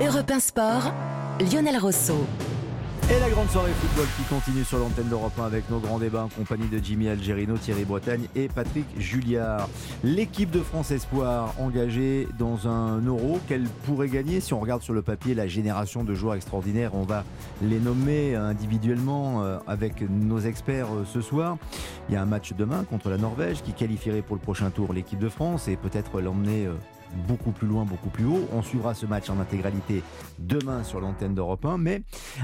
Europe 0.00 0.28
1 0.28 0.40
Sport, 0.40 0.92
Lionel 1.38 1.78
Rosso. 1.78 2.26
Et 3.08 3.20
la 3.20 3.30
grande 3.30 3.48
soirée 3.48 3.70
football 3.70 4.06
qui 4.16 4.22
continue 4.24 4.64
sur 4.64 4.78
l'antenne 4.78 5.08
d'Europe 5.08 5.38
1 5.38 5.44
avec 5.44 5.70
nos 5.70 5.78
grands 5.78 6.00
débats 6.00 6.24
en 6.24 6.28
compagnie 6.28 6.66
de 6.66 6.78
Jimmy 6.82 7.08
Algerino, 7.08 7.56
Thierry 7.56 7.84
Bretagne 7.84 8.26
et 8.34 8.48
Patrick 8.48 8.86
Julliard. 8.98 9.68
L'équipe 10.02 10.50
de 10.50 10.60
France 10.60 10.90
Espoir 10.90 11.54
engagée 11.60 12.26
dans 12.38 12.66
un 12.66 13.00
euro 13.02 13.38
qu'elle 13.46 13.68
pourrait 13.84 14.08
gagner 14.08 14.40
si 14.40 14.52
on 14.52 14.58
regarde 14.58 14.82
sur 14.82 14.94
le 14.94 15.02
papier 15.02 15.34
la 15.34 15.46
génération 15.46 16.02
de 16.02 16.12
joueurs 16.12 16.34
extraordinaires. 16.34 16.94
On 16.94 17.04
va 17.04 17.22
les 17.62 17.78
nommer 17.78 18.34
individuellement 18.34 19.44
euh, 19.44 19.58
avec 19.68 20.02
nos 20.10 20.40
experts 20.40 20.88
euh, 20.92 21.04
ce 21.04 21.20
soir. 21.20 21.56
Il 22.08 22.14
y 22.14 22.16
a 22.16 22.22
un 22.22 22.26
match 22.26 22.52
demain 22.58 22.82
contre 22.82 23.10
la 23.10 23.18
Norvège 23.18 23.62
qui 23.62 23.74
qualifierait 23.74 24.22
pour 24.22 24.34
le 24.34 24.42
prochain 24.42 24.70
tour 24.70 24.92
l'équipe 24.92 25.20
de 25.20 25.28
France 25.28 25.68
et 25.68 25.76
peut-être 25.76 26.20
l'emmener 26.20 26.66
euh, 26.66 26.72
beaucoup 27.28 27.52
plus 27.52 27.66
loin, 27.66 27.84
beaucoup 27.84 28.10
plus 28.10 28.24
haut. 28.24 28.48
On 28.52 28.62
suivra 28.62 28.94
ce 28.94 29.06
match 29.06 29.30
en 29.30 29.40
intégralité 29.40 30.02
demain 30.38 30.84
sur 30.84 31.00
l'antenne 31.00 31.34
d'Europe 31.34 31.64
1. 31.64 31.78
Mais 31.78 32.02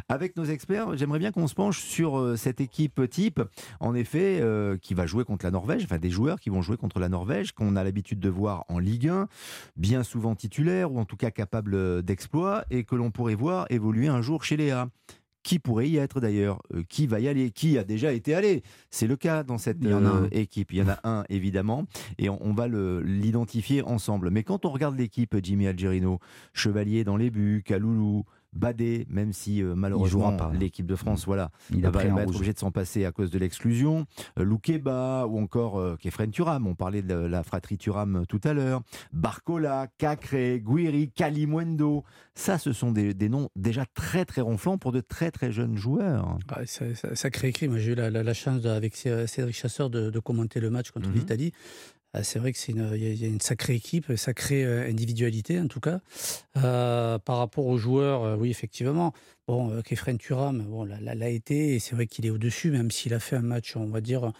avec 0.09 0.37
nos 0.37 0.45
experts, 0.45 0.97
j'aimerais 0.97 1.19
bien 1.19 1.33
qu'on 1.33 1.47
se 1.47 1.55
penche 1.55 1.80
sur 1.80 2.19
euh, 2.19 2.37
cette 2.37 2.61
équipe 2.61 3.09
type, 3.11 3.41
en 3.80 3.95
effet, 3.95 4.38
euh, 4.41 4.77
qui 4.77 4.95
va 4.95 5.06
jouer 5.06 5.25
contre 5.25 5.45
la 5.45 5.51
Norvège, 5.51 5.84
enfin 5.84 5.98
des 5.98 6.11
joueurs 6.11 6.41
qui 6.41 6.51
vont 6.51 6.62
jouer 6.62 6.77
contre 6.77 6.98
la 6.98 7.09
Norvège, 7.09 7.52
qu'on 7.52 7.77
a 7.77 7.84
l'habitude 7.84 8.20
de 8.20 8.28
voir 8.28 8.64
en 8.69 8.78
Ligue 8.78 9.09
1, 9.09 9.28
bien 9.77 10.02
souvent 10.02 10.34
titulaires 10.34 10.92
ou 10.92 10.98
en 10.98 11.05
tout 11.05 11.16
cas 11.16 11.30
capables 11.30 12.02
d'exploits, 12.02 12.64
et 12.70 12.84
que 12.84 12.95
l'on 12.95 13.11
pourrait 13.11 13.34
voir 13.34 13.66
évoluer 13.70 14.09
un 14.09 14.23
jour 14.23 14.45
chez 14.45 14.56
Léa 14.56 14.89
qui 15.43 15.59
pourrait 15.59 15.89
y 15.89 15.97
être 15.97 16.21
d'ailleurs, 16.21 16.62
euh, 16.75 16.83
qui 16.89 17.07
va 17.07 17.21
y 17.21 17.29
aller, 17.29 17.51
qui 17.51 17.79
a 17.79 17.85
déjà 17.85 18.12
été 18.12 18.35
allé. 18.35 18.62
C'est 18.91 19.07
le 19.07 19.17
cas 19.17 19.43
dans 19.43 19.59
cette 19.59 19.85
euh, 19.85 20.29
équipe. 20.33 20.73
Il 20.73 20.79
y 20.79 20.83
en 20.83 20.89
a 20.89 21.01
un 21.05 21.25
évidemment, 21.29 21.87
et 22.19 22.29
on, 22.29 22.53
va 22.53 22.69
l'identifier 22.69 23.83
ensemble. 23.83 24.31
Mais 24.31 24.43
quand 24.43 24.65
on 24.65 24.71
regarde 24.71 24.98
l'équipe, 24.98 25.37
Jimmy 25.43 25.67
Algerino, 25.67 26.19
Chevalier 26.53 27.05
dans 27.05 27.17
les 27.17 27.31
buts, 27.31 27.62
Kaloulou, 27.65 28.25
Badé, 28.53 29.07
même 29.09 29.33
si 29.33 29.63
euh, 29.63 29.75
malheureusement 29.75 30.37
l'équipe 30.53 30.87
de 30.87 30.97
France, 30.97 31.25
voilà, 31.25 31.51
il 31.73 31.87
va, 31.87 32.05
être 32.05 32.34
obligé 32.34 32.53
de 32.53 32.59
s'en 32.59 32.70
passer 32.70 33.05
à 33.05 33.12
cause 33.12 33.31
de 33.31 33.39
l'exclusion. 33.39 34.07
Euh, 34.39 34.45
Loukeba 34.45 35.27
ou 35.27 35.39
encore 35.39 35.79
euh, 35.79 35.97
Kefren 35.97 36.31
Turam, 36.31 36.67
on 36.67 36.75
parlait 36.75 37.03
de 37.03 37.15
la 37.15 37.42
fratrie 37.42 37.79
Turam 37.79 38.25
tout 38.29 38.41
à 38.45 38.53
l'heure. 38.53 38.83
Barcola, 39.12 39.87
Cacré, 39.98 40.61
Guiri, 40.65 41.11
Kalimwendo, 41.11 42.05
ça 42.34 42.59
ce 42.59 42.73
sont 42.73 42.91
des, 42.91 43.15
noms 43.29 43.51
déjà 43.55 43.84
très 43.95 44.25
très 44.25 44.41
ronflants 44.41 44.79
pour 44.79 44.91
de 44.92 45.01
très 45.01 45.31
très 45.31 45.53
jeunes 45.53 45.77
joueurs. 45.77 46.39
Ah, 46.48 46.67
ça, 46.67 46.85
ça, 47.14 47.31
crée 47.31 47.48
écrit. 47.48 47.69
Moi 47.69 47.79
j'ai 47.79 47.92
eu 47.92 47.95
la, 47.95 48.35
chance 48.35 48.67
avec 48.67 48.97
Cédric 48.97 49.55
Chasseur 49.55 49.91
de, 49.91 50.19
commenter 50.19 50.61
le 50.61 50.70
match 50.70 50.91
contre 50.91 51.09
mhm. 51.09 51.14
l'Italie. 51.14 51.53
Ah, 52.12 52.25
c'est 52.25 52.41
vrai 52.41 52.53
que 52.53 52.58
c'est 52.58 52.72
une, 52.72 52.91
y 52.97 53.25
a 53.25 53.28
une 53.28 53.41
sacrée 53.41 53.75
équipe, 53.75 54.08
une 54.08 54.16
sacrée 54.16 54.64
euh, 54.64 54.89
individualité 54.89 55.61
en 55.61 55.69
tout 55.69 55.78
cas. 55.78 56.00
Euh, 56.56 57.19
par 57.19 57.39
rapport 57.39 57.67
aux 57.67 57.78
joueurs, 57.78 58.25
euh, 58.25 58.36
oui 58.36 58.50
effectivement. 58.50 59.12
Bon, 59.47 59.80
Kefren 59.83 60.19
Turam, 60.19 60.62
bon, 60.62 60.84
l'a 60.84 61.28
été 61.28 61.75
et 61.75 61.78
c'est 61.78 61.94
vrai 61.94 62.06
qu'il 62.06 62.27
est 62.27 62.30
au-dessus, 62.30 62.70
même 62.70 62.91
s'il 62.91 63.14
a 63.14 63.20
fait 63.20 63.36
un 63.36 63.42
match, 63.42 63.77
on 63.77 63.86
va 63.86 64.00
dire 64.00 64.33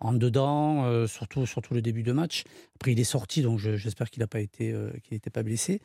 en 0.00 0.12
dedans, 0.14 1.06
surtout 1.06 1.46
surtout 1.46 1.72
le 1.72 1.80
début 1.80 2.02
de 2.02 2.12
match. 2.12 2.44
Après, 2.76 2.92
il 2.92 3.00
est 3.00 3.04
sorti, 3.04 3.40
donc 3.40 3.58
j'espère 3.58 4.10
qu'il 4.10 4.20
n'a 4.20 4.26
pas 4.26 4.40
été, 4.40 4.74
qu'il 5.02 5.14
n'était 5.14 5.30
pas 5.30 5.42
blessé. 5.42 5.80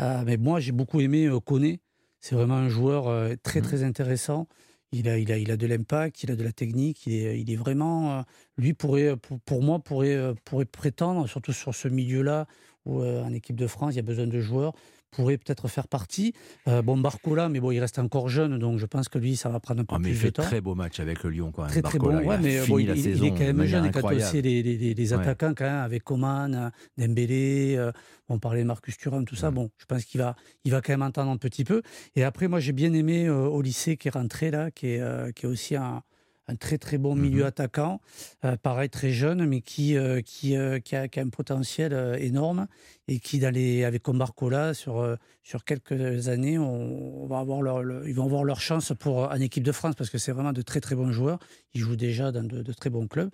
mais 0.00 0.36
moi, 0.38 0.58
j'ai 0.58 0.72
beaucoup 0.72 1.00
aimé 1.00 1.28
Koné. 1.44 1.78
C'est 2.20 2.34
vraiment 2.34 2.56
un 2.56 2.68
joueur 2.68 3.04
très 3.44 3.60
mmh 3.60 3.62
très 3.62 3.82
intéressant. 3.84 4.48
Il 4.92 5.08
a, 5.08 5.18
il 5.18 5.32
a, 5.32 5.38
il 5.38 5.50
a 5.50 5.56
de 5.56 5.66
l'impact, 5.66 6.22
il 6.22 6.30
a 6.30 6.36
de 6.36 6.44
la 6.44 6.52
technique, 6.52 7.06
il 7.06 7.14
est, 7.14 7.40
il 7.40 7.50
est 7.50 7.56
vraiment, 7.56 8.20
euh, 8.20 8.22
lui 8.56 8.72
pourrait, 8.72 9.16
pour, 9.44 9.62
moi, 9.62 9.80
pourrait, 9.80 10.14
euh, 10.14 10.34
pourrait 10.44 10.64
prétendre, 10.64 11.26
surtout 11.28 11.52
sur 11.52 11.74
ce 11.74 11.88
milieu-là, 11.88 12.46
où 12.84 13.02
euh, 13.02 13.22
en 13.22 13.32
équipe 13.32 13.56
de 13.56 13.66
France, 13.66 13.94
il 13.94 13.96
y 13.96 14.00
a 14.00 14.02
besoin 14.02 14.26
de 14.26 14.40
joueurs, 14.40 14.74
pourrait 15.16 15.38
peut-être 15.38 15.66
faire 15.68 15.88
partie. 15.88 16.34
Euh, 16.68 16.82
bon, 16.82 16.98
Barcola, 16.98 17.48
mais 17.48 17.58
bon, 17.58 17.70
il 17.70 17.80
reste 17.80 17.98
encore 17.98 18.28
jeune, 18.28 18.58
donc 18.58 18.78
je 18.78 18.86
pense 18.86 19.08
que 19.08 19.18
lui, 19.18 19.34
ça 19.36 19.48
va 19.48 19.60
prendre 19.60 19.80
un 19.80 19.84
peu 19.84 19.96
ah, 19.96 19.98
plus 19.98 20.22
de 20.22 20.28
temps. 20.28 20.42
Il 20.42 20.44
fait 20.44 20.50
très 20.50 20.60
beau 20.60 20.74
match 20.74 21.00
avec 21.00 21.22
le 21.22 21.30
Lyon, 21.30 21.52
quand 21.52 21.62
même. 21.62 21.70
Très, 21.70 21.82
très 21.82 21.98
bon, 21.98 22.14
ouais, 22.14 22.38
mais 22.38 22.66
bon, 22.66 22.78
il, 22.78 22.90
il, 22.90 23.24
est 23.24 23.30
quand 23.30 23.38
même 23.38 23.64
jeune. 23.64 23.90
Quand 23.90 24.12
aussi 24.12 24.42
les, 24.42 24.62
les, 24.62 24.94
les 24.94 25.12
attaquants, 25.14 25.54
quand 25.56 25.64
même, 25.64 25.76
avec 25.76 26.04
Coman, 26.04 26.70
Dembélé, 26.98 27.76
euh, 27.76 27.92
on 28.28 28.38
parlait 28.38 28.62
de 28.62 28.66
Marcus 28.66 28.96
Thuram, 28.98 29.24
tout 29.24 29.36
ça, 29.36 29.50
bon, 29.50 29.70
je 29.78 29.86
pense 29.86 30.04
qu'il 30.04 30.20
va, 30.20 30.36
il 30.64 30.72
va 30.72 30.82
quand 30.82 30.92
même 30.92 31.02
entendre 31.02 31.30
un 31.30 31.38
petit 31.38 31.64
peu. 31.64 31.82
Et 32.14 32.22
après, 32.22 32.48
moi, 32.48 32.60
j'ai 32.60 32.72
bien 32.72 32.92
aimé 32.92 33.26
euh, 33.26 33.46
au 33.46 33.62
lycée 33.62 33.96
qui 33.96 34.08
est 34.08 34.10
rentré 34.12 34.50
là, 34.50 34.70
qui 34.70 34.88
est, 34.88 35.32
qui 35.34 35.46
est 35.46 35.48
aussi 35.48 35.76
un 35.76 36.02
un 36.48 36.56
très 36.56 36.78
très 36.78 36.98
bon 36.98 37.14
milieu 37.14 37.42
mhm. 37.42 37.48
attaquant, 37.48 38.00
euh, 38.44 38.56
pareil 38.56 38.88
très 38.88 39.10
jeune, 39.10 39.46
mais 39.46 39.60
qui, 39.60 39.96
euh, 39.96 40.20
qui, 40.20 40.56
euh, 40.56 40.78
qui, 40.78 40.94
a, 40.96 41.08
qui, 41.08 41.18
a, 41.18 41.22
un 41.22 41.28
potentiel 41.28 42.16
énorme 42.20 42.66
et 43.08 43.18
qui, 43.18 43.38
dans 43.38 43.52
les, 43.52 43.84
avec 43.84 44.02
Combarcola, 44.02 44.74
sur, 44.74 45.16
sur 45.42 45.64
quelques 45.64 46.28
années, 46.28 46.58
on, 46.58 47.26
va 47.26 47.38
avoir 47.38 47.62
leur, 47.62 48.06
ils 48.06 48.14
vont 48.14 48.24
avoir 48.24 48.44
leur 48.44 48.60
chance 48.60 48.92
pour, 48.98 49.18
en 49.18 49.40
équipe 49.40 49.62
de 49.62 49.72
France 49.72 49.94
parce 49.96 50.10
que 50.10 50.18
c'est 50.18 50.32
vraiment 50.32 50.52
de 50.52 50.62
très 50.62 50.80
très 50.80 50.94
bons 50.94 51.12
joueurs. 51.12 51.38
Ils 51.74 51.80
jouent 51.80 51.96
déjà 51.96 52.32
dans 52.32 52.42
de, 52.42 52.72
très 52.72 52.90
bons 52.90 53.06
clubs. 53.06 53.30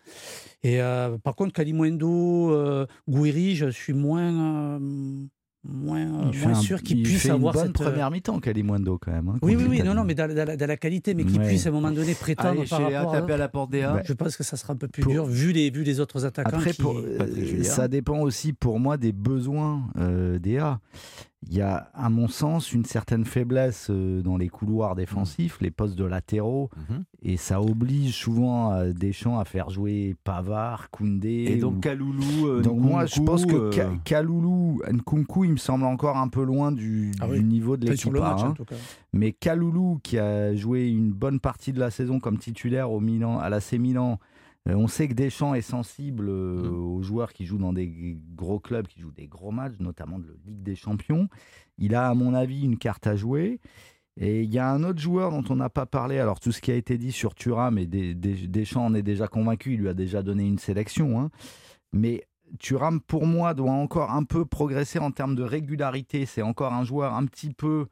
Et 0.62 0.80
par 1.22 1.34
contre, 1.34 1.52
Kalimundo, 1.54 2.86
Gouiri, 3.08 3.56
je 3.56 3.70
suis 3.70 3.94
moins 3.94 4.78
moins, 5.64 6.06
moins 6.06 6.54
sûr 6.54 6.82
qu'il 6.82 7.02
puisse 7.02 7.26
avoir 7.26 7.54
une 7.54 7.60
bonne 7.60 7.66
cette 7.68 7.80
euh, 7.80 7.90
première 7.90 8.10
mi-temps 8.10 8.40
Kalimundo 8.40 8.98
quand 8.98 9.12
même. 9.12 9.28
Hein, 9.28 9.38
oui, 9.42 9.56
oui, 9.56 9.64
oui, 9.68 9.82
non, 9.82 9.94
non, 9.94 10.04
mais 10.04 10.14
dans, 10.14 10.26
la 10.26 10.76
qualité, 10.76 11.14
mais 11.14 11.24
qu'il 11.24 11.40
puisse 11.40 11.66
à 11.66 11.68
un 11.68 11.72
moment 11.72 11.90
donné 11.90 12.14
prétendre 12.14 12.60
Allez, 12.60 12.68
par 12.68 12.80
rapport 12.82 13.14
à, 13.14 13.32
à 13.34 13.36
la 13.36 13.48
porte 13.48 13.70
des 13.70 13.88
Je 14.04 14.12
pense 14.12 14.36
que 14.36 14.42
ça 14.42 14.56
sera 14.56 14.72
un 14.72 14.76
peu 14.76 14.88
plus 14.88 15.04
dur 15.04 15.26
vu 15.26 15.52
les, 15.52 15.70
vu 15.70 15.84
les 15.84 16.00
autres 16.00 16.24
attaquants. 16.24 16.56
Après, 16.56 16.72
pour, 16.72 16.98
euh, 16.98 17.62
ça 17.62 17.88
dépend 17.88 18.20
aussi 18.20 18.52
pour 18.52 18.80
moi 18.80 18.96
des 18.96 19.12
besoins 19.12 19.82
euh, 19.98 20.38
des 20.38 20.58
A 20.58 20.80
il 21.48 21.56
y 21.56 21.60
a, 21.60 21.90
à 21.94 22.08
mon 22.08 22.28
sens, 22.28 22.72
une 22.72 22.84
certaine 22.84 23.24
faiblesse 23.24 23.88
euh, 23.90 24.22
dans 24.22 24.36
les 24.36 24.48
couloirs 24.48 24.94
défensifs, 24.94 25.60
les 25.60 25.70
postes 25.70 25.96
de 25.96 26.04
latéraux, 26.04 26.70
mhm. 26.88 27.04
et 27.22 27.36
ça 27.36 27.60
oblige 27.60 28.14
souvent 28.14 28.72
euh, 28.72 28.92
Deschamps 28.92 29.38
à 29.38 29.44
faire 29.44 29.68
jouer 29.68 30.14
Pavard, 30.22 30.90
Koundé. 30.90 31.46
Et 31.48 31.56
donc 31.56 31.80
Kaloulou. 31.80 32.46
Euh, 32.46 32.62
donc 32.62 32.78
moi, 32.78 33.06
je 33.06 33.20
pense 33.20 33.44
que 33.44 33.70
Kaloulou, 34.04 34.80
Nkunku, 34.90 35.44
il 35.44 35.52
me 35.52 35.56
semble 35.56 35.84
encore 35.84 36.16
un 36.16 36.28
peu 36.28 36.44
loin 36.44 36.70
du, 36.70 37.10
ah 37.20 37.26
niveau 37.26 37.76
de 37.76 37.86
l'équipe. 37.86 38.14
Hein. 38.16 38.54
Mais 39.12 39.32
Kaloulou, 39.32 40.00
qui 40.02 40.18
a 40.18 40.54
joué 40.54 40.88
une 40.88 41.12
bonne 41.12 41.40
partie 41.40 41.72
de 41.72 41.80
la 41.80 41.90
saison 41.90 42.20
comme 42.20 42.38
titulaire 42.38 42.90
au 42.92 43.00
Milan, 43.00 43.38
à 43.38 43.50
l'AC 43.50 43.72
Milan, 43.72 44.12
euh, 44.12 44.31
on 44.66 44.86
sait 44.86 45.08
que 45.08 45.14
Deschamps 45.14 45.54
est 45.54 45.62
sensible 45.62 46.28
euh, 46.28 46.62
mmh. 46.62 46.74
aux 46.74 47.02
joueurs 47.02 47.32
qui 47.32 47.46
jouent 47.46 47.58
dans 47.58 47.72
des 47.72 48.16
gros 48.34 48.60
clubs, 48.60 48.86
qui 48.86 49.00
jouent 49.00 49.12
des 49.12 49.26
gros 49.26 49.50
matchs, 49.50 49.78
notamment 49.80 50.18
de 50.18 50.26
la 50.26 50.34
Ligue 50.46 50.62
des 50.62 50.76
Champions. 50.76 51.28
Il 51.78 51.94
a, 51.94 52.08
à 52.08 52.14
mon 52.14 52.34
avis, 52.34 52.62
une 52.62 52.78
carte 52.78 53.06
à 53.06 53.16
jouer. 53.16 53.58
Et 54.20 54.42
il 54.42 54.52
y 54.52 54.58
a 54.58 54.70
un 54.70 54.84
autre 54.84 55.00
joueur 55.00 55.30
dont 55.30 55.44
on 55.48 55.56
n'a 55.56 55.70
pas 55.70 55.86
parlé. 55.86 56.18
Alors, 56.18 56.38
tout 56.38 56.52
ce 56.52 56.60
qui 56.60 56.70
a 56.70 56.74
été 56.74 56.98
dit 56.98 57.12
sur 57.12 57.34
Thuram, 57.34 57.78
et 57.78 57.86
Deschamps 57.86 58.84
en 58.84 58.94
est 58.94 59.02
déjà 59.02 59.26
convaincu, 59.26 59.74
il 59.74 59.80
lui 59.80 59.88
a 59.88 59.94
déjà 59.94 60.22
donné 60.22 60.46
une 60.46 60.58
sélection. 60.58 61.18
Hein. 61.18 61.30
Mais 61.92 62.26
Thuram, 62.58 63.00
pour 63.00 63.26
moi, 63.26 63.54
doit 63.54 63.70
encore 63.70 64.10
un 64.10 64.24
peu 64.24 64.44
progresser 64.44 64.98
en 64.98 65.10
termes 65.10 65.34
de 65.34 65.42
régularité. 65.42 66.26
C'est 66.26 66.42
encore 66.42 66.74
un 66.74 66.84
joueur 66.84 67.14
un 67.14 67.24
petit 67.24 67.52
peu 67.52 67.86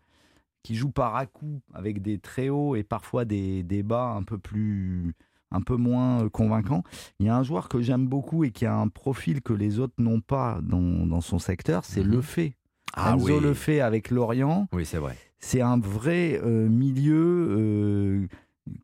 qui 0.63 0.75
joue 0.75 0.91
par 0.91 1.17
à 1.17 1.25
coup, 1.25 1.63
avec 1.73 2.03
des 2.03 2.19
très 2.19 2.51
hauts 2.51 2.77
et 2.77 2.83
parfois 2.83 3.25
des, 3.25 3.63
des 3.63 3.83
bas 3.83 4.11
un 4.11 4.23
peu 4.23 4.37
plus 4.37 5.15
un 5.51 5.61
peu 5.61 5.77
moins 5.77 6.25
euh, 6.25 6.29
convaincant. 6.29 6.83
Il 7.19 7.27
y 7.27 7.29
a 7.29 7.37
un 7.37 7.43
joueur 7.43 7.69
que 7.69 7.81
j'aime 7.81 8.07
beaucoup 8.07 8.45
et 8.45 8.51
qui 8.51 8.67
a 8.67 8.75
un 8.75 8.89
profil 8.89 9.43
que 9.43 9.53
les 9.53 9.79
autres 9.79 9.95
n'ont 9.99 10.21
pas 10.21 10.61
dans, 10.63 11.21
son 11.21 11.39
secteur, 11.39 11.85
c'est 11.85 12.05
mhm. 12.05 12.11
Le 12.11 12.21
Fait. 12.23 12.55
Ah 12.95 13.15
Enzo 13.15 13.41
Le 13.41 13.55
Fait 13.55 13.81
avec 13.81 14.11
Lorient. 14.11 14.69
Oui, 14.73 14.85
c'est 14.85 14.99
vrai. 14.99 15.17
C'est 15.39 15.61
un 15.61 15.79
vrai 15.79 16.41
euh, 16.43 16.69
milieu, 16.69 17.49
euh, 17.51 18.29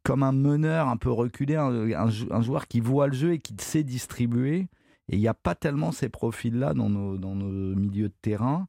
comme 0.05 0.23
un 0.23 0.33
meneur 0.33 0.89
un 0.89 0.97
peu 0.97 1.11
reculé, 1.11 1.57
un, 1.57 2.11
joueur 2.41 2.67
qui 2.67 2.81
voit 2.81 3.09
le 3.09 3.15
jeu 3.15 3.33
et 3.33 3.39
qui 3.39 3.55
sait 3.59 3.83
distribuer. 3.83 4.69
Et 5.09 5.17
il 5.17 5.21
n'y 5.21 5.29
a 5.29 5.35
pas 5.35 5.55
tellement 5.55 5.93
ces 5.93 6.09
profils-là 6.09 6.75
dans 6.75 6.89
nos, 6.89 7.17
dans 7.17 7.35
nos 7.35 7.77
milieux 7.77 8.09
de 8.09 8.15
terrain. 8.23 8.67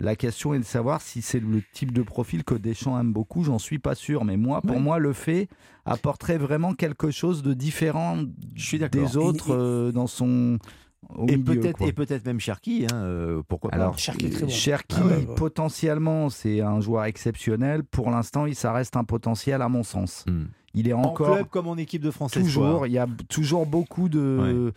La 0.00 0.14
question 0.14 0.54
est 0.54 0.60
de 0.60 0.64
savoir 0.64 1.00
si 1.00 1.22
c'est 1.22 1.40
le 1.40 1.60
type 1.72 1.92
de 1.92 2.02
profil 2.02 2.44
que 2.44 2.54
Deschamps 2.54 2.98
aime 3.00 3.12
beaucoup. 3.12 3.42
J'en 3.42 3.58
suis 3.58 3.80
pas 3.80 3.96
sûr, 3.96 4.24
mais 4.24 4.36
moi, 4.36 4.62
pour 4.62 4.78
moi, 4.78 4.98
le 4.98 5.12
fait 5.12 5.48
apporterait 5.84 6.38
vraiment 6.38 6.74
quelque 6.74 7.10
chose 7.10 7.42
de 7.42 7.52
différent 7.52 8.18
des 8.92 9.16
autres 9.16 9.52
euh, 9.52 9.90
dans 9.90 10.06
son 10.06 10.58
et 11.26 11.38
peut-être 11.38 11.82
et 11.82 11.92
peut-être 11.92 12.26
même 12.26 12.40
Cherki, 12.40 12.86
hein, 12.90 12.96
euh, 12.96 13.42
pourquoi 13.48 13.72
Alors, 13.72 13.92
pas 13.92 13.96
Cherki, 13.98 14.30
très 14.88 15.02
bon. 15.02 15.26
Ah 15.30 15.34
potentiellement, 15.36 16.28
c'est 16.28 16.60
un 16.60 16.80
joueur 16.80 17.04
exceptionnel. 17.04 17.82
Pour 17.82 18.10
l'instant, 18.10 18.46
il 18.46 18.54
ça 18.54 18.72
reste 18.72 18.96
un 18.96 19.04
potentiel 19.04 19.62
à 19.62 19.68
mon 19.68 19.82
sens. 19.82 20.24
Hmm. 20.28 20.46
Il 20.74 20.88
est 20.88 20.92
encore 20.92 21.30
en 21.30 21.34
club 21.34 21.46
comme 21.48 21.66
en 21.68 21.76
équipe 21.76 22.02
de 22.02 22.10
France. 22.10 22.32
Toujours, 22.32 22.86
il 22.86 22.92
y 22.92 22.98
a 22.98 23.06
toujours 23.28 23.64
beaucoup 23.64 24.08
de 24.08 24.72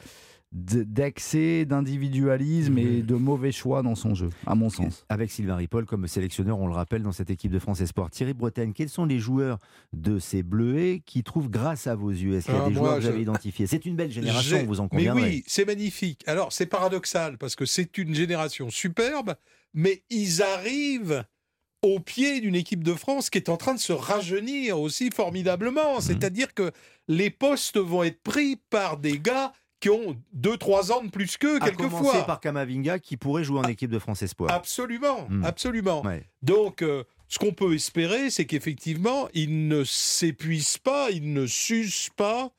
d'excès, 0.51 1.65
d'individualisme 1.65 2.77
et 2.77 2.97
mhm. 2.97 3.01
de 3.03 3.15
mauvais 3.15 3.53
choix 3.53 3.81
dans 3.83 3.95
son 3.95 4.15
jeu, 4.15 4.29
à 4.45 4.53
mon 4.53 4.69
sens. 4.69 5.05
Avec 5.07 5.31
Sylvain 5.31 5.55
Ripoll 5.55 5.85
comme 5.85 6.07
sélectionneur, 6.07 6.59
on 6.59 6.67
le 6.67 6.73
rappelle, 6.73 7.03
dans 7.03 7.13
cette 7.13 7.29
équipe 7.29 7.51
de 7.51 7.59
France 7.59 7.79
Espoir. 7.79 8.09
Thierry 8.09 8.33
Bretagne, 8.33 8.73
quels 8.73 8.89
sont 8.89 9.05
les 9.05 9.19
joueurs 9.19 9.59
de 9.93 10.19
ces 10.19 10.43
Bleuets 10.43 11.01
qui 11.05 11.23
trouvent 11.23 11.49
grâce 11.49 11.87
à 11.87 11.95
vos 11.95 12.09
yeux? 12.09 12.35
Est-ce 12.35 12.47
qu'il 12.47 12.55
y 12.55 12.57
a 12.57 12.63
ah, 12.65 12.69
des 12.69 12.75
joueurs 12.75 12.95
que 12.97 13.01
vous 13.01 13.07
avez 13.07 13.21
identifiés? 13.21 13.65
C'est 13.65 13.85
une 13.85 13.95
belle 13.95 14.11
génération, 14.11 14.65
vous 14.65 14.81
en 14.81 14.89
conviendrez. 14.89 15.21
Mais 15.21 15.27
oui, 15.27 15.43
c'est 15.47 15.65
magnifique. 15.65 16.23
Alors, 16.27 16.51
c'est 16.51 16.65
paradoxal 16.65 17.37
parce 17.37 17.55
que 17.55 17.65
c'est 17.65 17.97
une 17.97 18.13
génération 18.13 18.69
superbe, 18.69 19.35
mais 19.73 20.03
ils 20.09 20.41
arrivent 20.41 21.23
au 21.81 21.99
pied 21.99 22.41
d'une 22.41 22.55
équipe 22.55 22.83
de 22.83 22.93
France 22.93 23.29
qui 23.29 23.37
est 23.37 23.49
en 23.49 23.57
train 23.57 23.73
de 23.73 23.79
se 23.79 23.93
rajeunir 23.93 24.79
aussi 24.79 25.09
formidablement. 25.11 25.95
Mhm. 25.95 26.01
C'est-à-dire 26.01 26.53
que 26.53 26.71
les 27.07 27.29
postes 27.29 27.77
vont 27.77 28.03
être 28.03 28.21
pris 28.21 28.57
par 28.69 28.97
des 28.97 29.17
gars 29.17 29.53
qui 29.81 29.89
ont 29.89 30.15
2-3 30.37 30.91
ans 30.93 31.03
de 31.03 31.09
plus 31.09 31.35
qu'eux, 31.37 31.59
quelquefois. 31.59 31.99
À 31.99 32.01
commencer 32.01 32.25
par 32.25 32.39
Kamavinga, 32.39 32.99
qui 32.99 33.17
pourrait 33.17 33.43
jouer 33.43 33.59
en 33.59 33.63
ah, 33.63 33.71
équipe 33.71 33.89
de 33.89 33.99
France 33.99 34.21
Espoir. 34.21 34.51
Absolument, 34.51 35.27
hmm. 35.27 35.43
absolument. 35.43 36.03
Donc, 36.43 36.83
euh, 36.83 37.03
ce 37.27 37.39
qu'on 37.39 37.51
peut 37.51 37.73
espérer, 37.73 38.29
c'est 38.29 38.45
qu'effectivement, 38.45 39.27
il 39.33 39.67
ne 39.67 39.83
s'épuise 39.83 40.77
pas, 40.77 41.09
il 41.09 41.33
ne 41.33 41.47
s'use 41.47 42.09
pas 42.15 42.51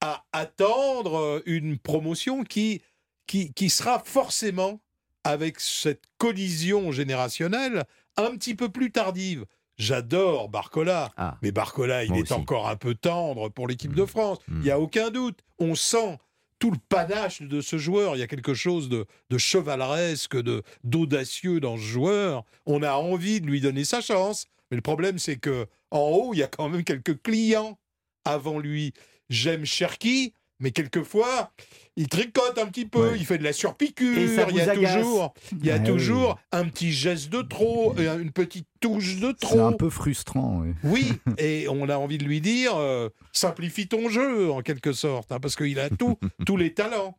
à 0.00 0.24
attendre 0.32 1.18
euh, 1.18 1.42
une 1.44 1.78
promotion 1.78 2.42
qui, 2.42 2.82
qui, 3.26 3.52
qui 3.52 3.68
sera 3.70 4.00
forcément, 4.00 4.80
avec 5.24 5.60
cette 5.60 6.02
collision 6.18 6.90
générationnelle, 6.90 7.84
un 8.16 8.30
petit 8.32 8.54
peu 8.54 8.70
plus 8.70 8.90
tardive. 8.90 9.44
J'adore 9.76 10.48
Barcola, 10.48 11.10
ah. 11.16 11.36
mais 11.42 11.52
Barcola, 11.52 12.04
il 12.04 12.16
est 12.16 12.32
encore 12.32 12.68
un 12.68 12.76
peu 12.76 12.94
tendre 12.94 13.50
pour 13.50 13.68
l'équipe 13.68 13.94
de 13.94 14.02
hmm. 14.02 14.06
France. 14.06 14.38
Il 14.48 14.60
n'y 14.60 14.70
a 14.70 14.78
hmm. 14.78 14.82
aucun 14.82 15.10
doute. 15.10 15.40
On 15.58 15.74
sent 15.74 16.18
tout 16.62 16.70
le 16.70 16.78
panache 16.88 17.42
de 17.42 17.60
ce 17.60 17.76
joueur. 17.76 18.14
Il 18.14 18.20
y 18.20 18.22
a 18.22 18.28
quelque 18.28 18.54
chose 18.54 18.88
de, 18.88 19.04
chevaleresque, 19.36 20.40
de 20.40 20.62
d'audacieux 20.84 21.58
dans 21.58 21.76
ce 21.76 21.82
joueur. 21.82 22.44
On 22.66 22.84
a 22.84 22.92
envie 22.92 23.40
de 23.40 23.46
lui 23.46 23.60
donner 23.60 23.82
sa 23.84 24.00
chance. 24.00 24.46
Mais 24.70 24.76
le 24.76 24.80
problème, 24.80 25.18
c'est 25.18 25.38
que 25.38 25.66
en 25.90 26.02
haut, 26.02 26.34
il 26.34 26.38
y 26.38 26.42
a 26.44 26.46
quand 26.46 26.68
même 26.68 26.84
quelques 26.84 27.20
clients 27.20 27.80
avant 28.24 28.60
lui. 28.60 28.92
J'aime 29.28 29.64
Cherki, 29.64 30.34
mais 30.62 30.70
quelquefois, 30.70 31.50
il 31.96 32.08
tricote 32.08 32.56
un 32.56 32.66
petit 32.66 32.86
peu, 32.86 33.16
il 33.16 33.26
fait 33.26 33.36
de 33.36 33.42
la 33.42 33.52
surpiqûre, 33.52 34.16
il 34.48 34.56
y 34.56 34.60
a 34.60 34.74
toujours, 34.74 35.34
il 35.52 35.66
y 35.66 35.70
a 35.70 35.78
toujours 35.78 36.38
un 36.52 36.64
petit 36.66 36.92
geste 36.92 37.30
de 37.30 37.42
trop, 37.42 37.94
euh, 37.98 38.20
une 38.20 38.30
petite 38.30 38.68
touche 38.80 39.16
de 39.16 39.32
trop. 39.32 39.54
C'est 39.54 39.60
un 39.60 39.72
peu 39.72 39.90
frustrant. 39.90 40.62
Oui, 40.62 40.74
oui 40.84 41.12
et 41.38 41.66
on 41.68 41.88
a 41.88 41.96
envie 41.96 42.16
de 42.16 42.24
lui 42.24 42.40
dire, 42.40 42.76
euh, 42.76 43.08
simplifie 43.32 43.88
ton 43.88 44.08
jeu 44.08 44.50
en 44.50 44.62
quelque 44.62 44.92
sorte, 44.92 45.32
hein, 45.32 45.40
parce 45.40 45.56
qu'il 45.56 45.78
a 45.80 45.90
tout, 45.90 46.16
tous 46.46 46.56
les 46.56 46.72
talents. 46.72 47.18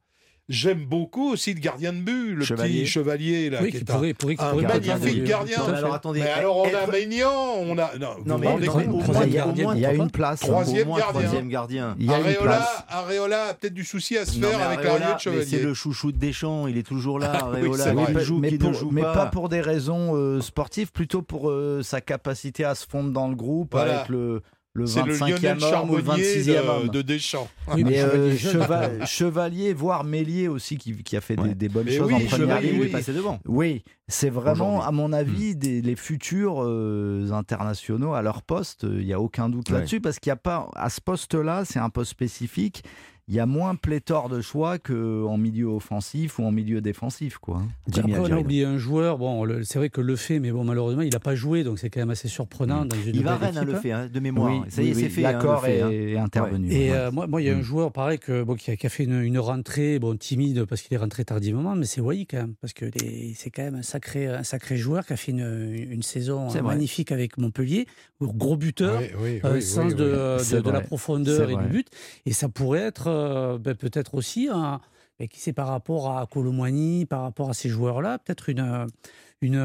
J'aime 0.50 0.84
beaucoup 0.86 1.32
aussi 1.32 1.54
le 1.54 1.62
gardien 1.62 1.94
de 1.94 2.00
but, 2.00 2.36
le 2.36 2.46
petit 2.46 2.86
chevalier 2.86 3.50
là, 3.50 3.66
qui, 3.66 3.78
est 3.78 3.90
un, 3.90 4.00
magnifique 4.56 5.24
gardien. 5.24 5.64
alors 5.64 5.94
attendez, 5.94 6.20
mais 6.20 6.30
alors 6.30 6.58
on 6.58 6.66
a 6.66 6.86
Maignan, 6.92 7.32
on 7.62 7.78
a 7.78 7.92
non, 8.26 8.38
mais 8.38 8.50
il 9.26 9.80
y 9.80 9.86
a 9.86 9.94
une 9.94 10.12
place. 10.12 10.42
Troisième 10.42 10.90
gardien. 10.90 11.06
Troisième 11.08 11.48
gardien. 11.48 11.96
Areola, 12.10 12.86
Areola 12.90 13.46
a 13.46 13.54
peut-être 13.54 13.74
du 13.74 13.86
souci 13.86 14.18
à 14.18 14.26
se 14.26 14.38
faire 14.38 14.62
avec 14.62 14.86
Areola, 14.86 15.14
de 15.14 15.20
Chevalier. 15.20 15.46
C'est 15.46 15.64
le 15.64 15.74
chouchou 15.74 16.12
de 16.12 16.18
Deschamps, 16.18 16.68
il 16.68 16.78
est 16.78 16.84
toujours 16.88 17.20
là. 17.20 17.32
Ah 17.44 17.48
Areola, 17.48 17.94
il 18.10 18.20
joue, 18.20 18.38
mais, 18.38 18.58
mais 18.92 19.02
pas 19.02 19.26
pour 19.26 19.50
des 19.50 19.62
raisons 19.62 20.16
euh, 20.16 20.40
sportives, 20.40 20.92
plutôt 20.92 21.22
pour 21.22 21.50
euh, 21.50 21.82
sa 21.82 22.00
capacité 22.00 22.64
à 22.64 22.76
se 22.76 22.86
fondre 22.86 23.12
dans 23.12 23.28
le 23.28 23.36
groupe 23.36 23.76
avec 23.76 24.10
le 24.10 24.42
le 24.76 24.86
25e 24.86 25.64
homme 25.64 25.90
ou 25.92 25.98
le 25.98 26.04
26e 26.04 26.68
homme. 26.68 26.90
De, 26.90 27.02
Deschamps. 27.02 27.48
mais 27.76 28.00
euh, 28.00 28.36
Chevalier, 29.06 29.74
voire 29.74 30.04
Mélier 30.04 30.48
aussi, 30.48 30.78
qui, 30.78 31.04
qui 31.04 31.16
a 31.16 31.22
fait 31.22 31.36
des, 31.36 31.54
des, 31.54 31.70
bonnes 31.70 31.90
choses 31.90 32.12
en 32.12 32.20
première 32.20 32.60
ligue. 32.60 32.80
Oui, 32.80 32.88
passé 32.88 33.14
devant. 33.14 33.40
Oui, 33.46 33.84
c'est 34.08 34.32
vraiment, 34.32 34.82
à 34.82 34.92
mon 34.92 35.14
avis, 35.14 35.54
hmm. 35.54 35.60
des, 35.60 35.82
les 35.82 35.96
futurs 35.96 36.64
euh, 36.64 37.30
internationaux 37.32 38.14
à 38.14 38.22
leur 38.22 38.42
poste. 38.42 38.84
Il 38.84 39.06
n'y 39.06 39.14
a 39.14 39.20
aucun 39.20 39.50
doute 39.50 39.70
là-dessus, 39.70 40.02
parce 40.02 40.20
qu'il 40.20 40.30
n'y 40.30 40.34
a 40.34 40.38
pas, 40.38 40.70
à 40.76 40.90
ce 40.90 41.02
poste-là, 41.02 41.66
c'est 41.66 41.80
un 41.80 41.90
poste 41.90 42.12
spécifique 42.12 42.84
il 43.28 43.36
y 43.36 43.40
a 43.40 43.46
moins 43.46 43.76
pléthore 43.76 44.28
de 44.28 44.42
choix 44.42 44.80
qu'en 44.80 45.38
milieu 45.38 45.68
offensif 45.68 46.40
ou 46.40 46.44
en 46.44 46.52
milieu 46.52 46.82
défensif. 46.82 47.38
Quoi. 47.38 47.62
Après, 47.96 48.20
on 48.20 48.26
a 48.26 48.38
oublié 48.38 48.66
un 48.66 48.78
joueur, 48.78 49.18
bon, 49.18 49.48
c'est 49.64 49.80
vrai 49.80 49.90
que 49.90 50.02
le 50.02 50.16
fait, 50.18 50.40
mais 50.40 50.52
bon, 50.52 50.66
malheureusement, 50.66 51.04
il 51.04 51.12
n'a 51.12 51.20
pas 51.20 51.36
joué, 51.36 51.64
donc 51.64 51.80
c'est 51.80 51.90
quand 51.90 52.02
même 52.02 52.10
assez 52.10 52.28
surprenant. 52.28 52.86
Dans 52.86 52.98
une 52.98 53.16
il 53.16 53.24
va 53.24 53.38
Rennes, 53.38 53.64
le 53.66 53.76
fait, 53.76 53.92
hein, 53.92 54.10
de 54.12 54.20
mémoire. 54.20 54.66
Ça 54.70 54.82
y 54.82 54.90
est, 54.90 54.94
c'est 54.94 55.10
fait. 55.10 55.22
L'accord 55.22 55.66
est, 55.66 56.18
intervenu. 56.18 56.72
Et 56.72 56.92
euh, 56.94 57.12
moi, 57.12 57.28
moi, 57.28 57.42
il 57.42 57.46
y 57.46 57.50
a 57.50 57.54
un 57.54 57.60
mm. 57.60 57.64
joueur, 57.64 57.92
pareil, 57.92 58.20
que, 58.20 58.44
bon, 58.44 58.56
qui, 58.56 58.72
a, 58.72 58.90
fait 58.90 59.06
une, 59.06 59.40
rentrée 59.40 60.00
bon, 60.00 60.18
timide 60.18 60.66
parce 60.66 60.82
qu'il 60.82 60.94
est 60.94 61.00
rentré 61.00 61.24
tardivement, 61.24 61.76
mais 61.76 61.86
c'est 61.86 62.02
Wai 62.02 62.26
quand 62.26 62.38
même, 62.38 62.56
parce 62.60 62.74
que 62.74 62.86
c'est 63.36 63.50
quand 63.52 63.64
même 63.64 63.76
un 63.76 63.84
sacré, 63.84 64.28
un 64.28 64.44
sacré 64.44 64.76
joueur 64.78 65.06
qui 65.06 65.14
a 65.14 65.18
fait 65.18 65.32
une, 65.32 65.74
une 65.90 66.04
saison 66.04 66.50
magnifique 66.62 67.12
avec 67.12 67.38
Montpellier, 67.38 67.88
gros 68.22 68.56
buteur, 68.56 69.02
euh, 69.22 69.62
sens 69.62 69.96
de, 69.96 70.62
de, 70.62 70.72
la 70.72 70.82
profondeur 70.82 71.50
et 71.50 71.56
du 71.56 71.68
but, 71.68 71.88
et 72.26 72.34
ça 72.34 72.50
pourrait 72.50 72.82
être 72.82 73.08
euh, 73.14 73.58
ben, 73.58 73.76
peut-être 73.76 74.16
aussi 74.16 74.50
un, 74.52 74.82
ben, 75.20 75.28
qui 75.28 75.40
c'est 75.40 75.54
par 75.54 75.68
rapport 75.68 76.18
à 76.18 76.26
Colomboigny, 76.26 77.06
par 77.06 77.22
rapport 77.22 77.50
à 77.50 77.54
ces 77.54 77.70
joueurs-là, 77.70 78.20
peut-être 78.20 78.50
une, 78.50 78.88
une, 79.42 79.58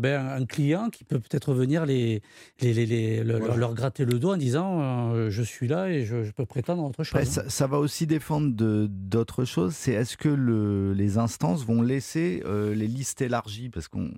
ben, 0.00 0.26
un 0.26 0.44
client 0.46 0.90
qui 0.90 1.04
peut 1.04 1.20
peut-être 1.20 1.54
venir 1.54 1.86
les, 1.86 2.22
les, 2.60 2.72
les, 2.72 3.22
leur, 3.22 3.74
gratter 3.74 4.04
le 4.04 4.18
dos 4.18 4.32
en 4.32 4.36
disant 4.36 4.80
euh, 4.80 5.30
je 5.30 5.42
suis 5.42 5.68
là 5.68 5.90
et 5.90 6.04
je, 6.04 6.30
peux 6.32 6.46
prétendre 6.46 6.82
autre 6.84 7.04
chose. 7.04 7.20
Hein. 7.38 7.44
ça, 7.48 7.66
va 7.66 7.78
aussi 7.78 8.06
défendre 8.06 8.52
d'autres 8.56 9.44
choses. 9.44 9.74
C'est 9.74 9.92
est-ce 9.92 10.16
que 10.16 10.28
le, 10.28 10.92
les 10.92 11.18
instances 11.18 11.64
vont 11.64 11.82
laisser 11.82 12.42
euh, 12.46 12.74
les 12.74 12.88
listes 12.88 13.20
élargies? 13.20 13.68
Parce 13.68 13.88
qu'on 13.88 14.10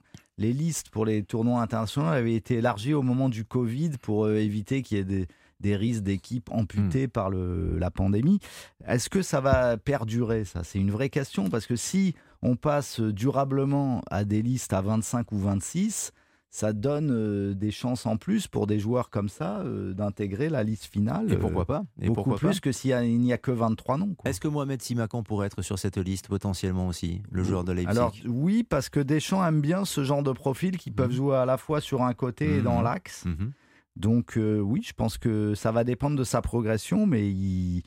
les 0.42 0.52
listes 0.52 0.90
pour 0.90 1.06
les 1.06 1.22
tournois 1.22 1.62
internationaux 1.62 2.08
avaient 2.08 2.34
été 2.34 2.56
élargies 2.56 2.94
au 2.94 3.02
moment 3.02 3.28
du 3.28 3.44
Covid 3.44 3.92
pour 4.02 4.28
éviter 4.28 4.82
qu'il 4.82 4.98
y 4.98 5.00
ait 5.00 5.04
des 5.04 5.26
des 5.62 5.76
risques 5.76 6.02
d'équipes 6.02 6.50
amputées 6.50 7.06
hmm. 7.06 7.10
par 7.10 7.30
le, 7.30 7.78
la 7.78 7.90
pandémie. 7.90 8.40
Est-ce 8.86 9.08
que 9.08 9.22
ça 9.22 9.40
va 9.40 9.76
perdurer 9.76 10.44
ça? 10.44 10.64
C'est 10.64 10.80
une 10.80 10.90
vraie 10.90 11.08
question 11.08 11.48
parce 11.48 11.66
que 11.66 11.76
si 11.76 12.14
on 12.42 12.56
passe 12.56 13.00
durablement 13.00 14.02
à 14.10 14.24
des 14.24 14.42
listes 14.42 14.72
à 14.72 14.80
25 14.80 15.30
ou 15.32 15.38
26, 15.38 16.12
ça 16.52 16.74
donne 16.74 17.10
euh, 17.10 17.54
des 17.54 17.70
chances 17.70 18.04
en 18.04 18.18
plus 18.18 18.46
pour 18.46 18.66
des 18.66 18.78
joueurs 18.78 19.08
comme 19.08 19.30
ça 19.30 19.60
euh, 19.60 19.94
d'intégrer 19.94 20.50
la 20.50 20.62
liste 20.62 20.84
finale. 20.84 21.32
Et 21.32 21.36
pourquoi 21.36 21.64
pas 21.64 21.82
Et 21.98 22.08
Beaucoup 22.08 22.28
pourquoi 22.28 22.50
plus 22.50 22.60
que 22.60 22.72
s'il 22.72 22.94
n'y 23.20 23.32
a, 23.32 23.38
que 23.38 23.50
23 23.50 23.96
noms. 23.96 24.14
Est-ce 24.26 24.38
que 24.38 24.48
Mohamed 24.48 24.82
Simakan 24.82 25.22
pourrait 25.22 25.46
être 25.46 25.62
sur 25.62 25.78
cette 25.78 25.96
liste 25.96 26.28
potentiellement 26.28 26.88
aussi, 26.88 27.22
le 27.30 27.42
joueur 27.42 27.64
de 27.64 27.72
Leipzig? 27.72 27.90
Alors 27.90 28.12
oui, 28.26 28.64
parce 28.64 28.90
que 28.90 29.00
Deschamps 29.00 29.44
aime 29.44 29.62
bien 29.62 29.86
ce 29.86 30.04
genre 30.04 30.22
de 30.22 30.32
profils 30.32 30.76
qui 30.76 30.90
peuvent 30.90 31.08
mhm. 31.08 31.16
jouer 31.16 31.36
à 31.36 31.46
la 31.46 31.56
fois 31.56 31.80
sur 31.80 32.02
un 32.02 32.12
côté 32.12 32.58
et 32.58 32.60
dans 32.60 32.78
mhm. 32.78 32.84
l'axe. 32.84 33.24
Mhm. 33.24 33.52
Donc 33.96 34.36
euh, 34.36 34.58
oui, 34.58 34.82
je 34.86 34.92
pense 34.92 35.16
que 35.16 35.54
ça 35.54 35.72
va 35.72 35.84
dépendre 35.84 36.18
de 36.18 36.24
sa 36.24 36.42
progression, 36.42 37.06
mais 37.06 37.30
il, 37.30 37.82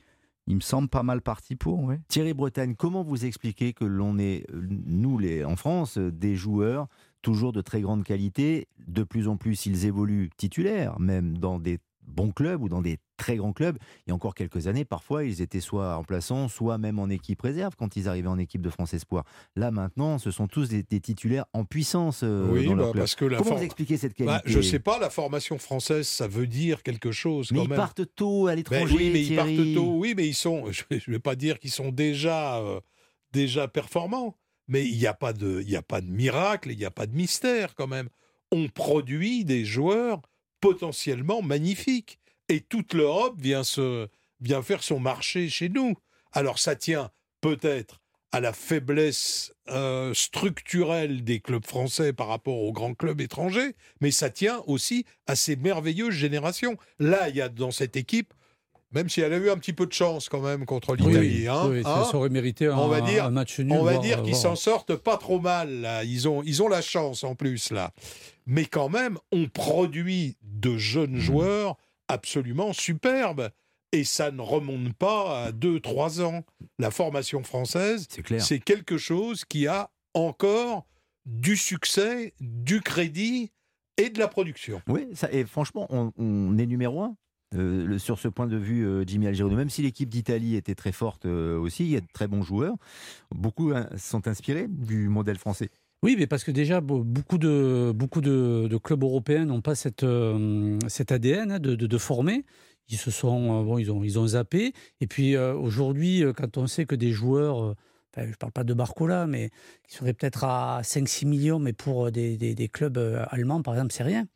me 0.47 0.59
semble 0.59 0.87
pas 0.87 1.03
mal 1.03 1.21
parti 1.21 1.55
pour. 1.55 1.93
Thierry 2.07 2.33
Bretagne, 2.33 2.73
comment 2.73 3.03
vous 3.03 3.25
expliquez 3.25 3.73
que 3.73 3.85
l'on 3.85 4.17
est, 4.17 4.47
nous 4.51 5.19
les, 5.19 5.45
en 5.45 5.55
France, 5.55 5.99
des 5.99 6.35
joueurs 6.35 6.87
toujours 7.25 7.53
de 7.53 7.61
très 7.61 7.81
grande 7.81 8.03
qualité, 8.03 8.67
de 8.87 9.01
plus 9.01 9.27
en 9.27 9.35
plus 9.35 9.65
ils 9.65 9.87
évoluent 9.87 10.29
titulaires, 10.37 10.99
même 10.99 11.39
dans 11.39 11.57
des 11.57 11.79
bons 12.03 12.29
clubs 12.29 12.61
ou 12.61 12.69
dans 12.69 12.83
des 12.83 12.99
très 13.17 13.37
grands 13.37 13.51
clubs. 13.51 13.79
Il 14.05 14.09
y 14.09 14.11
a 14.11 14.15
encore 14.15 14.35
quelques 14.35 14.67
années, 14.67 14.85
parfois, 14.85 15.23
ils 15.23 15.41
étaient 15.41 15.59
soit 15.59 15.97
en 15.97 16.03
plaçant, 16.03 16.47
soit 16.49 16.77
même 16.77 16.99
en 16.99 17.09
équipe 17.09 17.41
réserve 17.41 17.73
quand 17.75 17.95
ils 17.95 18.07
arrivaient 18.07 18.27
en 18.27 18.37
équipe 18.37 18.61
de 18.61 18.69
France 18.69 18.93
Espoir. 18.93 19.23
Là, 19.55 19.71
maintenant, 19.71 20.19
ce 20.19 20.29
sont 20.29 20.47
tous 20.47 20.69
des, 20.69 20.83
titulaires 20.83 21.45
en 21.53 21.65
puissance 21.65 22.21
euh, 22.23 22.47
oui, 22.51 22.67
dans 22.67 22.75
bah, 22.75 22.91
Parce 22.93 23.15
que 23.15 23.25
Comment 23.25 23.55
vous 23.55 23.63
expliquez 23.63 23.97
cette 23.97 24.15
bah, 24.19 24.33
qualité 24.37 24.51
Je 24.51 24.57
ne 24.57 24.61
sais 24.61 24.77
pas, 24.77 24.99
la 24.99 25.09
formation 25.09 25.57
française, 25.57 26.07
ça 26.07 26.27
veut 26.27 26.45
dire 26.45 26.83
quelque 26.83 27.11
chose. 27.11 27.51
Mais 27.51 27.63
ils 27.63 27.69
partent 27.69 28.03
tôt 28.15 28.45
à 28.45 28.53
l'étranger. 28.53 28.95
oui, 28.95 29.09
mais 29.11 29.23
ils 29.23 29.35
partent 29.35 29.73
tôt. 29.73 29.95
Oui, 29.97 30.13
mais 30.15 30.27
ils 30.27 30.35
sont. 30.35 30.65
Je 30.71 30.83
ne 30.93 31.15
vais 31.15 31.19
pas 31.19 31.35
dire 31.35 31.57
qu'ils 31.57 31.71
sont 31.71 31.91
déjà, 31.91 32.57
euh, 32.57 32.79
déjà 33.31 33.67
performants, 33.67 34.35
mais 34.67 34.85
il 34.85 34.97
n'y 34.97 35.07
a, 35.07 35.13
pas 35.13 35.33
de, 35.33 35.63
a 35.75 36.01
miracle, 36.01 36.71
il 36.71 36.77
n'y 36.77 36.85
a 36.85 36.91
pas 36.91 37.07
de 37.07 37.15
mystère 37.15 37.75
quand 37.75 37.87
même. 37.87 38.09
On 38.51 38.67
produit 38.67 39.45
des 39.45 39.65
joueurs 39.65 40.21
potentiellement 40.61 41.41
magnifiques 41.41 42.19
et 42.49 42.61
toute 42.61 42.93
l'Europe 42.93 43.39
vient 43.39 44.61
faire 44.61 44.83
son 44.83 44.99
marché 44.99 45.49
chez 45.49 45.69
nous. 45.69 45.95
Alors 46.31 46.59
ça 46.59 46.75
tient 46.75 47.11
peut-être 47.41 48.01
à 48.31 48.41
la 48.41 48.51
faiblesse 48.51 49.53
euh, 49.69 50.13
structurelle 50.13 51.23
des 51.23 51.39
clubs 51.39 51.65
français 51.65 52.11
par 52.11 52.27
rapport 52.27 52.57
aux 52.57 52.73
grands 52.73 52.93
clubs 52.93 53.21
étrangers, 53.21 53.75
mais 54.01 54.11
ça 54.11 54.29
tient 54.29 54.61
aussi 54.67 55.05
à 55.25 55.37
ces 55.37 55.55
merveilleuses 55.55 56.15
générations. 56.15 56.75
Là, 56.99 57.29
il 57.29 57.37
y 57.37 57.41
a 57.41 57.47
dans 57.47 57.71
cette 57.71 57.95
équipe, 57.95 58.33
même 58.95 59.09
si 59.09 59.21
elle 59.21 59.33
a 59.33 59.37
eu 59.37 59.49
un 59.49 59.57
petit 59.57 59.73
peu 59.73 59.85
de 59.85 59.93
chance 59.93 60.29
quand 60.29 60.41
même 60.41 60.65
contre 60.65 60.95
l'Italie, 60.95 61.47
hein, 61.47 61.69
ça, 61.83 62.01
hein, 62.01 62.09
aurait 62.13 62.29
mérité 62.29 62.67
un, 62.67 62.77
on 62.77 62.87
va 62.87 63.01
dire, 63.01 63.29
match 63.29 63.59
nul. 63.59 63.73
On 63.73 63.83
va 63.83 63.97
dire 63.97 64.23
qu'ils 64.23 64.35
s'en 64.35 64.55
sortent 64.55 64.95
pas 64.95 65.17
trop 65.17 65.39
mal. 65.39 65.81
Là. 65.81 66.03
Ils 66.03 66.27
ont, 66.27 66.41
ils 66.43 66.63
ont 66.63 66.67
la 66.67 66.81
chance 66.81 67.23
en 67.23 67.35
plus 67.35 67.71
là, 67.71 67.91
mais 68.45 68.65
quand 68.65 68.89
même, 68.89 69.17
on 69.31 69.47
produit 69.47 70.37
de 70.41 70.77
jeunes 70.77 71.17
mmh. 71.17 71.19
joueurs 71.19 71.77
absolument 72.07 72.73
superbe. 72.73 73.49
Et 73.91 74.03
ça 74.03 74.31
ne 74.31 74.41
remonte 74.41 74.93
pas 74.93 75.45
à 75.45 75.51
2-3 75.51 76.21
ans. 76.21 76.43
La 76.79 76.91
formation 76.91 77.43
française, 77.43 78.07
c'est 78.39 78.59
quelque 78.59 78.97
chose 78.97 79.45
qui 79.45 79.67
a 79.67 79.89
encore 80.13 80.85
du 81.25 81.55
succès, 81.55 82.33
du 82.39 82.81
crédit 82.81 83.51
et 83.97 84.09
de 84.09 84.19
la 84.19 84.27
production. 84.27 84.81
Oui, 84.87 85.07
ça, 85.13 85.31
et 85.31 85.45
franchement, 85.45 85.87
on, 85.89 86.57
est 86.57 86.65
numéro 86.65 87.01
un. 87.01 87.15
Euh, 87.53 87.97
sur 87.99 88.19
ce 88.19 88.27
point 88.27 88.47
de 88.47 88.57
vue, 88.57 88.85
euh, 88.85 89.03
Jimmy 89.05 89.27
Algerino, 89.27 89.55
même 89.55 89.69
si 89.69 89.81
l'équipe 89.81 90.09
d'Italie 90.09 90.55
était 90.55 90.75
très 90.75 90.91
forte 90.91 91.25
euh, 91.25 91.57
aussi, 91.59 91.85
il 91.85 91.91
y 91.91 91.97
a 91.97 92.01
de 92.01 92.07
très 92.11 92.27
bons 92.27 92.41
joueurs, 92.41 92.75
beaucoup 93.33 93.71
hein, 93.71 93.87
sont 93.97 94.27
inspirés 94.27 94.67
du 94.67 95.09
modèle 95.09 95.37
français. 95.37 95.69
Oui, 96.03 96.15
mais 96.17 96.27
parce 96.27 96.43
que 96.43 96.51
déjà, 96.51 96.81
beaucoup 96.81 97.37
de, 97.37 98.77
clubs 98.83 99.03
européens 99.03 99.45
n'ont 99.45 99.61
pas 99.61 99.75
cette, 99.75 100.05
cet 100.87 101.11
ADN 101.11 101.53
hein, 101.53 101.59
de, 101.59 101.97
former. 101.97 102.45
Ils 102.89 102.97
se 102.97 103.09
sont, 103.09 103.63
bon, 103.63 103.79
ils 103.79 104.19
ont, 104.19 104.27
zappé. 104.27 104.73
Et 105.01 105.07
puis 105.07 105.35
aujourd'hui, 105.35 106.23
quand 106.37 106.57
on 106.57 106.67
sait 106.67 106.85
que 106.85 106.93
des 106.93 107.11
joueurs 107.11 107.75
je 108.17 108.21
ne 108.21 108.33
parle 108.33 108.51
pas 108.51 108.63
de 108.63 108.73
Barcola, 108.73 109.25
mais 109.25 109.49
qui 109.87 109.95
serait 109.95 110.13
peut-être 110.13 110.43
à 110.43 110.81
5-6 110.83 111.25
millions, 111.25 111.59
mais 111.59 111.73
pour 111.73 112.11
des, 112.11 112.37
des, 112.37 112.69
clubs 112.69 112.97
allemands, 113.29 113.61
par 113.61 113.73
exemple, 113.73 113.91
c'est 113.91 114.03
rien. 114.03 114.27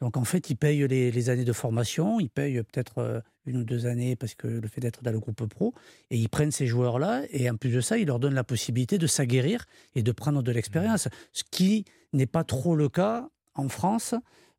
Donc 0.00 0.16
en 0.16 0.24
fait, 0.24 0.50
ils 0.50 0.56
payent 0.56 0.86
les, 0.86 1.30
années 1.30 1.44
de 1.44 1.52
formation, 1.52 2.20
ils 2.20 2.28
payent 2.28 2.62
peut-être 2.62 2.98
euh, 2.98 3.20
une 3.46 3.58
ou 3.58 3.64
deux 3.64 3.86
années 3.86 4.14
parce 4.14 4.34
que 4.34 4.46
le 4.46 4.68
fait 4.68 4.80
d'être 4.80 5.02
dans 5.02 5.12
le 5.12 5.20
groupe 5.20 5.46
pro, 5.46 5.74
et 6.10 6.18
ils 6.18 6.28
prennent 6.28 6.52
ces 6.52 6.66
joueurs-là, 6.66 7.22
et 7.30 7.48
en 7.48 7.56
plus 7.56 7.70
de 7.70 7.80
ça, 7.80 7.96
ils 7.96 8.06
leur 8.06 8.18
donnent 8.18 8.34
la 8.34 8.44
possibilité 8.44 8.98
de 8.98 9.06
s'aguerrir 9.06 9.64
et 9.94 10.02
de 10.02 10.12
prendre 10.12 10.42
de 10.42 10.52
l'expérience, 10.52 11.08
ce 11.32 11.44
qui 11.50 11.84
n'est 12.12 12.26
pas 12.26 12.44
trop 12.44 12.76
le 12.76 12.88
cas 12.88 13.28
en 13.54 13.68
France. 13.68 14.14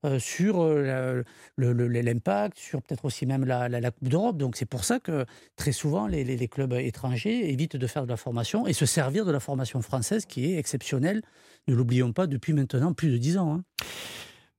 Euh, 0.06 0.20
sur 0.20 0.62
euh, 0.62 1.24
l'impact, 1.58 2.60
sur 2.60 2.84
peut-être 2.84 3.06
aussi 3.06 3.26
même 3.26 3.46
la, 3.46 3.92
Coupe 3.92 4.10
d'Europe. 4.10 4.38
Donc 4.38 4.56
c'est 4.56 4.68
pour 4.68 4.84
ça 4.84 5.00
que 5.00 5.26
très 5.56 5.72
souvent 5.72 6.06
les, 6.06 6.48
clubs 6.48 6.74
étrangers 6.74 7.52
évitent 7.52 7.78
de 7.78 7.88
faire 7.88 8.04
de 8.04 8.10
la 8.10 8.16
formation 8.16 8.68
et 8.68 8.74
se 8.74 8.86
servir 8.86 9.26
de 9.26 9.32
la 9.32 9.40
formation 9.40 9.82
française 9.82 10.28
qui 10.28 10.54
est 10.54 10.58
exceptionnelle, 10.60 11.24
ne 11.68 11.74
l'oublions 11.74 12.14
pas, 12.14 12.28
depuis 12.28 12.54
maintenant 12.54 12.94
plus 12.94 13.10
de 13.10 13.18
dix 13.18 13.40
ans. 13.40 13.56
Hein. 13.56 13.64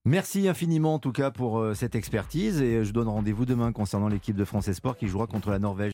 Merci 0.08 0.48
infiniment 0.48 0.94
en 0.94 0.98
tout 0.98 1.12
cas 1.12 1.30
pour 1.30 1.58
euh, 1.58 1.74
cette 1.74 1.94
expertise 1.94 2.62
et 2.62 2.82
je 2.82 2.92
donne 2.94 3.08
rendez-vous 3.08 3.44
demain 3.44 3.72
concernant 3.72 4.08
l'équipe 4.08 4.34
de 4.34 4.44
France 4.46 4.72
Sport 4.72 4.96
qui 4.96 5.06
jouera 5.06 5.26
contre 5.26 5.50
la 5.50 5.58
Norvège. 5.58 5.86